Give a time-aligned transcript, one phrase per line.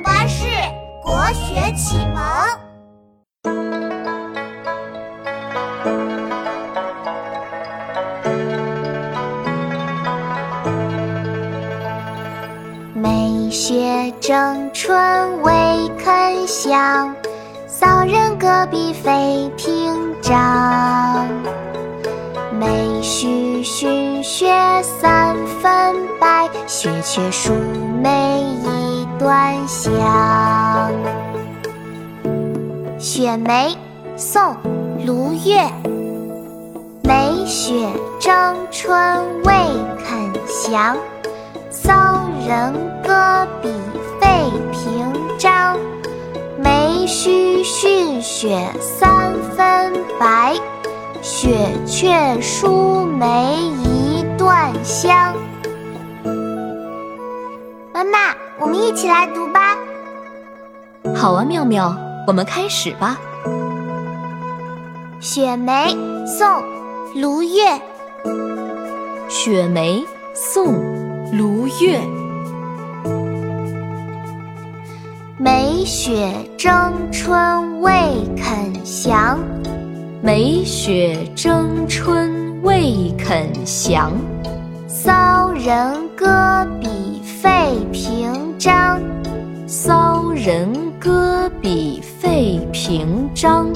[0.00, 0.46] 巴士
[1.02, 2.22] 国学启蒙。
[12.94, 15.52] 梅雪争春未
[15.98, 17.14] 肯降，
[17.66, 21.28] 骚人阁笔费评章。
[22.58, 24.48] 梅须逊雪
[24.82, 27.52] 三分白，雪却输
[28.02, 28.83] 梅一
[29.24, 30.92] 段香。
[32.98, 33.74] 雪梅，
[34.18, 34.42] 宋·
[35.06, 35.66] 卢钺。
[37.02, 37.88] 梅雪
[38.20, 39.54] 争春未
[40.04, 40.98] 肯降，
[41.70, 43.70] 骚人阁笔
[44.20, 45.78] 费评章。
[46.58, 50.54] 梅须逊雪三分白。
[51.22, 55.34] 雪却输梅一段香。
[57.94, 58.18] 妈妈，
[58.60, 59.76] 我们一起来读吧。
[61.14, 63.18] 好啊，妙妙，我们开始吧。
[65.20, 66.46] 雪梅，宋·
[67.20, 67.80] 卢钺。
[69.28, 70.74] 雪梅，宋·
[71.36, 72.00] 卢钺。
[75.36, 77.90] 梅雪争春未
[78.36, 79.38] 肯降。
[80.22, 84.10] 梅雪争春未肯降，
[84.88, 86.26] 骚人阁
[86.80, 88.23] 笔费评
[92.86, 93.72] 平章。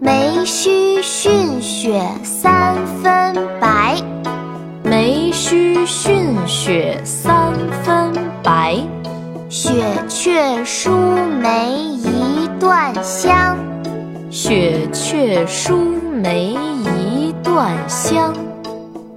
[0.00, 3.96] 梅须逊雪三分白。
[4.82, 8.78] 梅须逊雪三分白。
[9.50, 10.90] 雪却输
[11.42, 13.58] 梅一段香。
[14.30, 15.76] 雪却输
[16.22, 18.32] 梅一段香，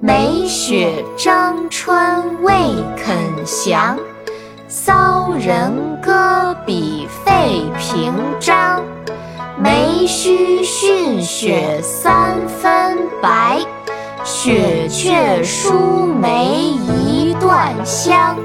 [0.02, 1.98] 梅雪争春
[2.44, 2.54] 未
[2.98, 3.98] 肯降，
[4.68, 8.67] 骚人阁笔费评章。
[9.68, 13.60] 梅须逊雪三分白，
[14.24, 18.38] 雪却输梅一段香。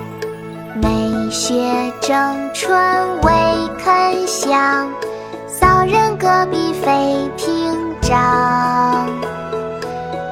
[0.75, 1.55] 梅雪
[2.01, 2.77] 争春
[3.23, 3.33] 未
[3.79, 4.91] 肯降。
[5.47, 9.09] 骚人阁笔费评章，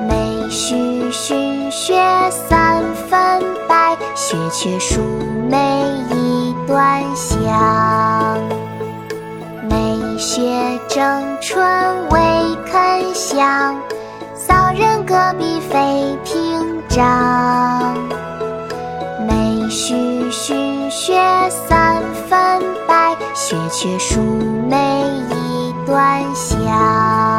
[0.08, 1.94] 梅须逊雪
[2.32, 5.00] 三分白，雪却输
[5.48, 7.79] 梅一段香。
[11.00, 11.58] 争春
[12.10, 12.20] 未
[12.66, 13.74] 肯降，
[14.34, 17.96] 骚人阁笔费评章。
[19.26, 21.18] 梅须逊雪
[21.48, 24.20] 三分白，雪却输
[24.68, 27.29] 梅一段香。